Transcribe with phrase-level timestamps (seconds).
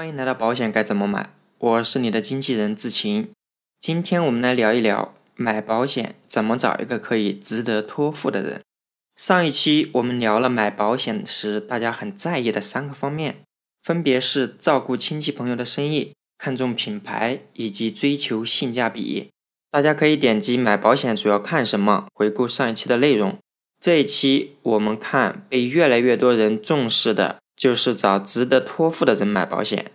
[0.00, 1.28] 欢迎来到保险该怎么买，
[1.58, 3.28] 我是你的经纪人志晴。
[3.78, 8.62] 今天我们来聊一聊买保险怎么找一个可以值得托付的人。
[9.14, 13.42] 上一期我们聊了买保险时大家很在意的三个方面，
[13.82, 19.28] 分别是照顾亲戚朋友的生意、看重品牌以及追求性价比。
[19.70, 23.36] 大家可以点击买保险主要看什么，回顾上一期的内容。
[23.78, 29.90] 这一期我们看被越来越多人重视的，就是找值得托付的人买保险。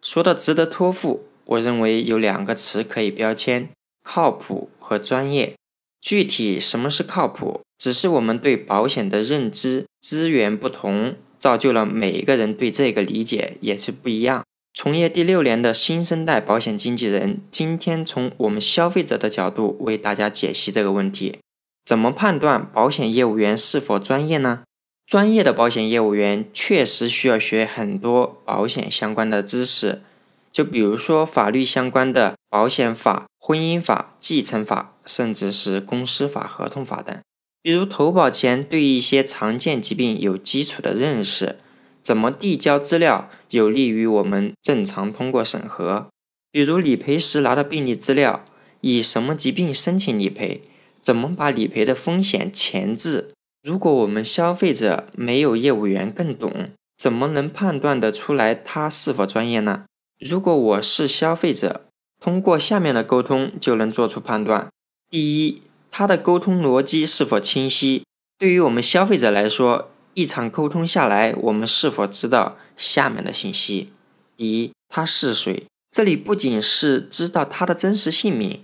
[0.00, 3.68] 说到值得托付，我认为有两个词可以标签：
[4.04, 5.56] 靠谱和专业。
[6.00, 14.44] 具体什么是靠谱，只是我们对保险的认知资源不同，造就了每一个人对这个理解也是不一样。
[14.72, 21.38] 从业第六年的新生代保险经纪人，今天从我们消费者的角度为大家解析这个问题：
[21.84, 24.62] 怎么判断保险业务员是否专业呢？
[25.06, 30.02] 专业的保险业务员确实需要学很多保险相关的知识，
[30.50, 37.16] 就比如说法律相关的保险法、婚姻法、继承法，甚至是公司法、合同法等。
[37.62, 41.56] 比如投保前对一些常见疾病有基础的认识。
[42.02, 46.08] 怎么递交资料有利于我们正常通过审核？
[46.52, 48.44] 比如理赔时拿到病历资料，
[48.82, 50.60] 以什么疾病申请理赔？
[51.00, 53.30] 怎么把理赔的风险前置？
[53.64, 59.84] 如果我们消费者没有业务员更懂，怎么能判断得出来他是否专业呢？
[60.20, 61.86] 如果我是消费者，
[62.20, 64.68] 通过下面的沟通就能做出判断：
[65.08, 68.04] 第一，他的沟通逻辑是否清晰？
[68.38, 69.90] 对于我们消费者来说。
[70.16, 73.90] 一场沟通下来，我们是否知道下面的信息？
[74.36, 75.64] 第一，他是谁？
[75.90, 78.62] 这里不仅是知道他的真实姓名，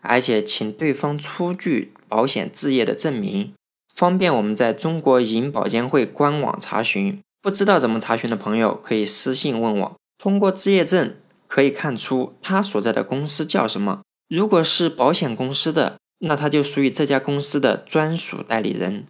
[0.00, 3.52] 而且请对方出具保险置业的证明，
[4.00, 7.20] 方便我们在中国银保监会官网查询。
[7.42, 9.96] 不知道怎么查询的朋友，可以私信问我。
[10.16, 14.00] 通过置业证可以看出他所在的公司叫什么。
[14.26, 19.04] 如果是保险公司的，那他就属于这家公司的专属代理人。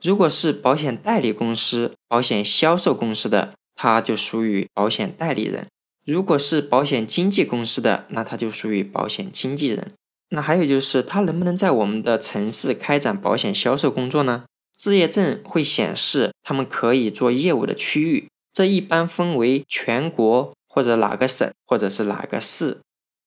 [0.00, 5.66] 如果是保险代理公司、保险销售公司的，他就属于保险代理人；
[6.06, 9.92] 如果是保险经纪公司的，那他就属于保险经纪人。
[10.34, 14.44] 那还有就是，他能不能在我们的城市开展保险销售工作呢？
[14.78, 22.78] 置业证会显示他们可以做业务的区域，这一般分为全国或者哪个省或者是哪个市。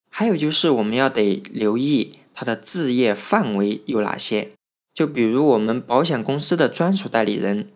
[0.10, 4.50] 还有就是，我们要得留意他的置业范围有哪些。
[4.92, 7.70] 就比如我们保险公司的专属代理人，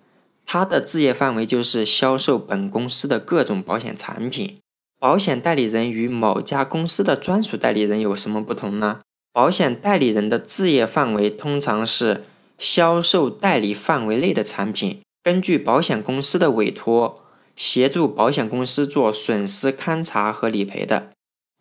[0.46, 4.58] 他的置业范围就是销售本公司的各种保险产品。
[5.00, 9.02] 保险代理人与某家公司的专属代理人有什么不同呢？
[9.40, 12.26] 保险代理人的置业范围通常是
[12.58, 17.24] 销售代理范围内的产品，根据保险公司的委托，
[17.56, 21.12] 协助保险公司做损失勘查和理赔的。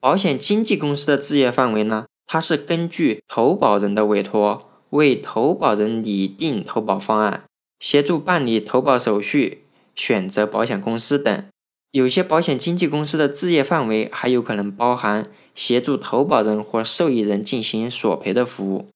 [0.01, 4.69] 保险经纪公司的置业范围呢，它是根据投保人的委托。
[4.91, 7.45] 为投保人拟定投保方案，
[7.79, 9.63] 协助办理投保手续、
[9.95, 11.45] 选择保险公司等。
[11.93, 18.87] 有些保险经纪公司的置业范围还有可能包含协助投保人或受益人进行索赔的服务。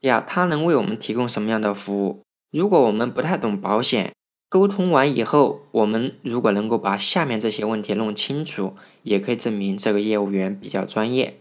[0.00, 2.22] 呀，他能为我们提供什么样的服务？
[2.50, 4.14] 如果我们不太懂保险，
[4.48, 8.72] 沟通完以后，我们如果能够把下面这些问题弄清楚，
[9.02, 11.34] 也可以证明这个业务员比较专业。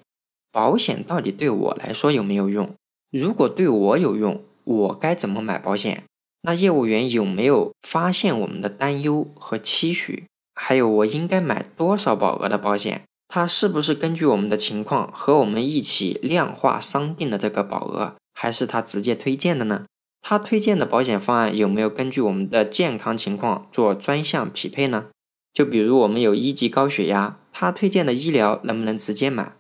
[0.52, 2.70] 保险到底对我来说有没有用？
[3.14, 6.04] 如果对我有用，我该怎么买保险？
[6.42, 10.26] 那业务员有没有发现我们的担忧和期许？
[10.54, 13.04] 还有我应该买多少保额的保险？
[13.28, 19.86] 他是不是根据我们的情况和我们一起量化商定的这个保额，还是他直接推荐的呢？
[20.22, 25.06] 他推荐的保险方案有没有根据我们的健康情况做专项匹配呢？
[25.54, 29.54] 就比如我们有一级高血压，他推荐的医疗能不能直接买？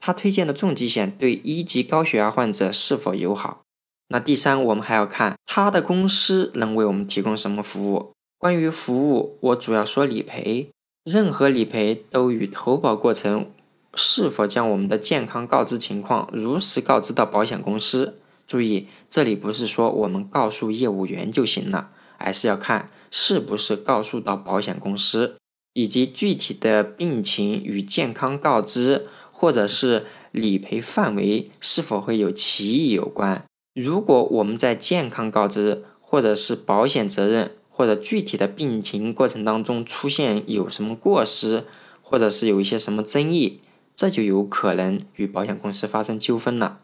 [0.00, 3.62] 他推荐的重疾险对一级高血压患者是否友好？
[4.08, 8.12] 那第三，我们还要看他的公司能为我们提供什么服务。
[8.38, 10.70] 关于服务，我主要说理赔。
[11.10, 13.50] 任何理赔都与投保过程
[13.94, 18.18] 是否将我们的健康告知情况如实告知到保险公司。
[18.46, 21.88] 注意，这里不是说我们告诉业务员就行了，
[22.18, 25.36] 而是要看是不是告诉到保险公司，
[25.72, 29.06] 以及具体的病情与健康告知。
[29.40, 33.44] 或者是理赔范围是否会有歧义有关？
[33.72, 41.64] 如果我们在健康告知，或者是保险责任，或者具体的病情过程当中出现有什么过失，
[42.02, 43.60] 或者是有一些什么争议，
[43.94, 46.80] 这就有可能与保险公司发生纠纷了。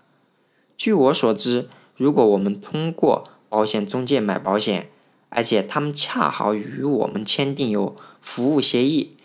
[0.76, 4.88] 据我所知，如果我们通过保险中介买保险，
[5.31, 9.17] 而且他们恰好与我们签订有服务协议。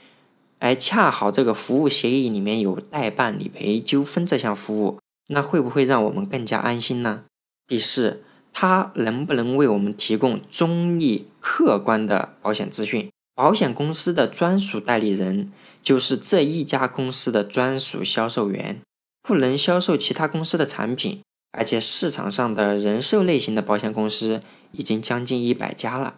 [0.57, 7.25] 而恰好这个服务协议里面有代办理赔纠纷这项服务，那会不会让我们更加安心呢？
[7.68, 8.24] 第四，
[8.54, 13.10] 它能不能为我们提供中立、客观的保险资讯？
[13.36, 15.51] 保险公司的专属代理人
[15.81, 18.81] 就是这一家公司的专属销售员，
[19.22, 21.22] 不能销售其他公司的产品。
[21.51, 24.40] 而且市场上的人寿类型的保险公司
[24.72, 26.13] 已经将近一百家了。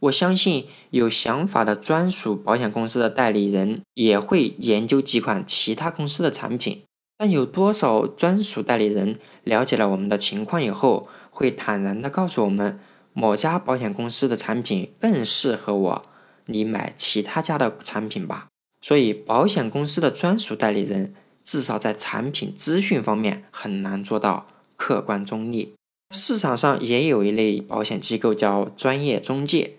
[0.00, 6.82] 我相信有想法的专属保险公司的代理人也会研究几款其他公司的产品。
[7.16, 12.78] 但有多少专属代理人了解了我们的情况以后，会坦然的告诉我们
[13.12, 16.02] 某家保险公司的产品更适合我，
[16.46, 18.48] 你买其他家的产品吧。
[18.82, 21.14] 所以，保险公司的专属代理人
[21.44, 24.46] 至少在产品资讯方面很难做到。
[24.78, 25.72] 客观中立，
[26.10, 29.78] 市场上也有一类保险机构叫专业中介，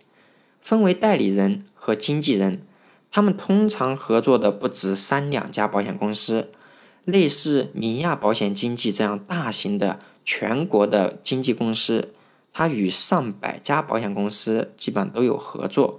[0.60, 2.64] 分为代理人和经纪人，
[3.12, 6.50] 他们通常合作的不止三两家保险公司，
[7.08, 12.14] 类似明亚保险经纪这样大型的全国的经纪公司，
[12.52, 15.98] 它与上百家保险公司基本都有合作。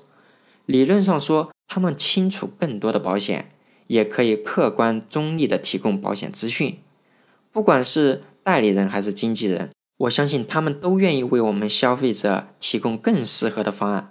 [0.67, 3.51] 理论上说，他们清楚更多的保险，
[3.87, 6.79] 也可以客观中立的提供保险资讯，
[7.51, 8.23] 不管是。
[8.45, 9.69] 代理人还是经纪人，
[9.99, 14.11] 我相信他们都愿意为我们消费者提供更适合的方案。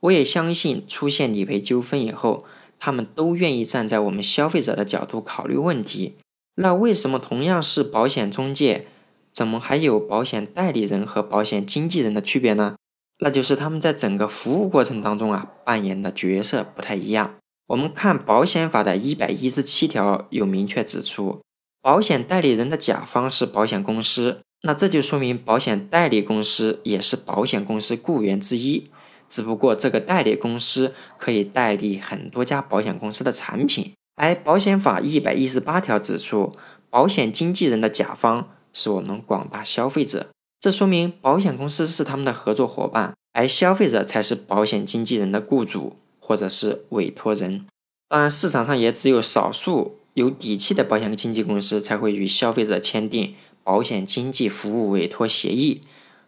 [0.00, 2.44] 我也相信出现理赔纠纷以后，
[2.78, 6.16] 他们都愿意站在我们消费者的角度考虑问题。
[6.60, 8.86] 那为什么同样是保险中介，
[9.32, 12.74] 怎么还有保险代理人和保险经纪人的区别呢？
[13.20, 17.36] 那就是他们在整个服务过程当中啊，扮演的角色不太一样。
[17.68, 21.40] 我们看保险法的一百一十七条有明确指出。
[21.80, 28.90] 保险代理人的甲方是保险公司，那这就说明保险代理公司也是保险公司雇员之一。
[29.28, 33.92] 只不过这个代理公司可以代理很多家保险公司的产品。
[34.18, 36.52] 而保险法一百一十八条指出，
[36.90, 40.28] 保险经纪人的甲方是我们广大消费者，
[40.60, 47.64] 这说明保险公司是他们的合作伙伴，而消费者才是保险经纪人的雇主或者是委托人。
[48.08, 49.94] 当然，市场上也只有少数。
[50.14, 55.82] 有底气的保险经纪公司才会与消费者签订保险经纪服务委托协议，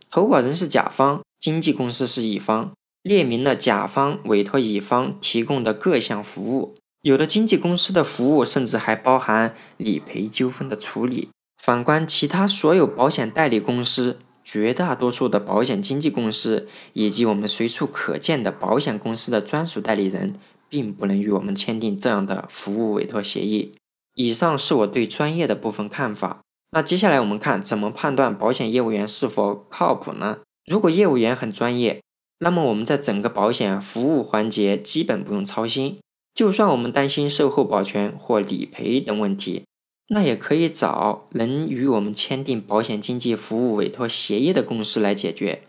[0.09, 2.71] 投保人是甲方，经纪公司是乙方，
[3.03, 6.77] 列明了甲方委托乙方提供的各项服务。
[7.03, 11.29] 有的经纪公司的服务甚至还包含理赔纠纷的处理。
[11.63, 20.35] 反观其他所有保险代理公司，绝大多数的保险经纪公司以及我们随处可见的保险公司的专属代理人，
[20.69, 23.73] 并不能与我们签订这样的服务委托协议。
[24.15, 26.41] 以上是我对专业的部分看法。
[26.73, 30.39] 那接下来我们看怎么判断保险业务员是否靠谱呢？
[30.67, 32.03] 如果业务员很专业，
[32.41, 35.99] 那么我们在整个保险服务环节基本不用操心。
[36.35, 39.65] 就算我们担心售后保全或理赔等问题，
[40.09, 45.63] 那也可以找能与我们签订保险经纪服务委托协议的公司来解决。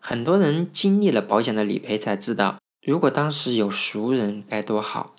[0.00, 5.14] 很多人经历了保险的理赔才知道，如果当时有熟人该多好。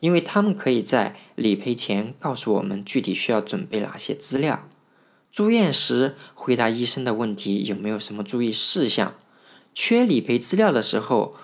[0.00, 4.62] 因为他们可以在理赔前告诉我们具体需要准备哪些资料，
[5.32, 9.14] 住院时回答医生的问题有没有什么注意事项，
[9.74, 11.34] 缺理赔资料的时候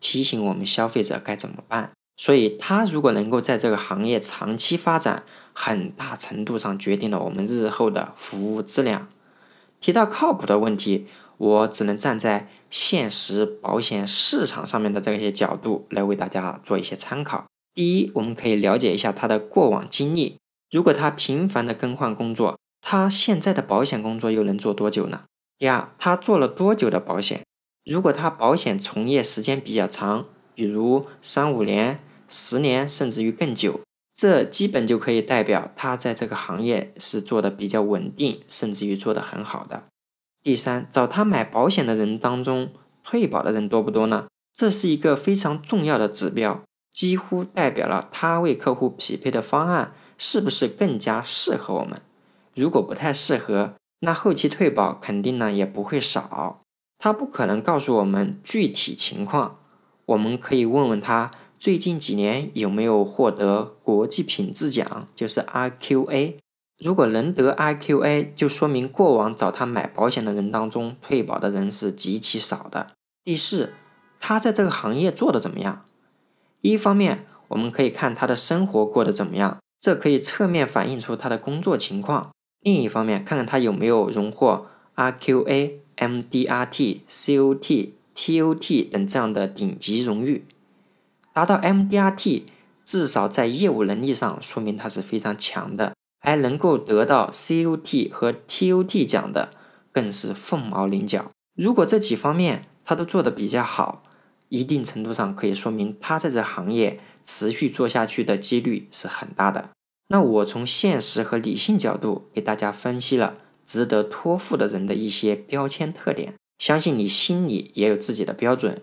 [0.00, 1.92] 提醒我们消费者该怎么办。
[2.22, 5.22] 所以，他如果能够在这个行业长期发展，
[5.54, 9.08] 很大程度上决定了我们日后的服务质量。
[9.80, 11.06] 提到靠谱的问题，
[11.38, 17.46] 我只能站在现实保险市场上面的这些角度来为大家做一些参考。
[17.72, 20.36] 第一，我们可以了解一下他的过往经历。
[20.70, 25.22] 如果他频繁的更换工作，他现在的保险工作又能做多久呢？
[25.58, 27.40] 第二，他做了多久的保险？
[27.86, 31.98] 如果他保险从业时间比较长，比如三五年、
[32.30, 33.80] 十年，甚至于更久，
[34.14, 39.82] 这基本就可以代表他在这个行业是做的比较稳定，甚至于做的很好的。
[40.42, 42.70] 第三，找他买保险的人当中，
[43.04, 44.28] 退保的人多不多呢？
[44.54, 46.62] 这是一个非常重要的指标。
[46.92, 52.00] 几乎代表了他为客户匹配的方案是不是更加适合我们。
[52.54, 56.60] 如果不太适合，那后期退保肯定呢也不会少。
[56.98, 59.58] 他不可能告诉我们具体情况，
[60.04, 61.30] 我们可以问问他
[61.60, 66.36] 最近几年有没有获得国际品质奖，就是 RQA。
[66.78, 72.92] 如果能得 RQA，就说明过往找他买保险的人当中退保的人是极其少的。
[73.22, 73.74] 第四，
[74.18, 75.84] 他在这个行业做的怎么样？
[76.62, 90.46] 一方面，我们可以看他的生活过得怎么样，这可以侧面反映出他的工作情况；另一方面，看看他有没有荣获 RQA、MDRT、COT、TOT 等这样的顶级荣誉。
[91.40, 92.42] 达到 MDRT，
[92.84, 99.48] 至少在业务能力上，说明他是非常强的，而能够得到 COT 和 TOT 奖的，
[99.90, 101.30] 更是凤毛麟角。
[101.56, 104.02] 如果这几方面他都做得比较好，
[104.50, 109.70] 一定程度上可以说明他在这行业持续做下去的几率是很大的。
[110.08, 118.82] 那我从现实和理性角度给大家分析了值得托付的人的一些标签特点，相信你心里也有自己的标准。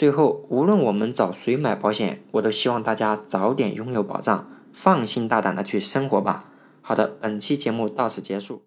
[0.00, 6.46] 最后，无论我们找谁买保险，我都希望大家早点拥有保障，放心大胆的去生活吧。
[6.80, 8.62] 好的，本期节目到此结束。